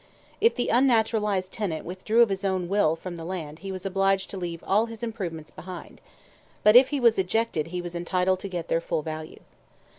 If 0.41 0.55
the 0.55 0.69
unnaturalized 0.69 1.51
tenant 1.51 1.85
withdrew 1.85 2.23
of 2.23 2.29
his 2.29 2.43
own 2.43 2.67
will 2.67 2.95
from 2.95 3.17
the 3.17 3.23
land 3.23 3.59
he 3.59 3.71
was 3.71 3.85
obliged 3.85 4.31
to 4.31 4.37
leave 4.37 4.63
all 4.65 4.87
his 4.87 5.03
improvements 5.03 5.51
behind; 5.51 6.01
but 6.63 6.75
if 6.75 6.89
he 6.89 6.99
was 6.99 7.19
ejected 7.19 7.67
he 7.67 7.83
was 7.83 7.93
entitled 7.93 8.39
to 8.39 8.49
get 8.49 8.67
their 8.67 8.81
full 8.81 9.03
value. 9.03 9.41